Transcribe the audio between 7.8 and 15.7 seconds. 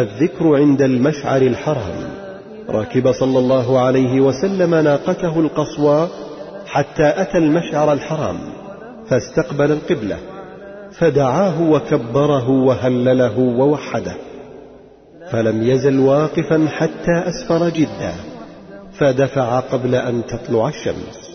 الحرام فاستقبل القبلة فدعاه وكبره وهلله ووحده فلم